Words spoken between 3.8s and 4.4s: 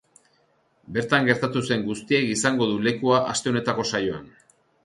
saioan.